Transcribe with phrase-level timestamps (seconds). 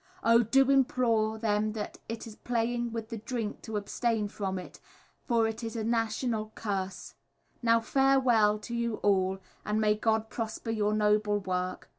[0.23, 0.41] Oh!
[0.41, 4.79] do implore them that is playing with the drink to abstain from it,
[5.27, 7.13] for it is a national curse.
[7.61, 11.87] Now farewell to you all, and may God prosper your noble work.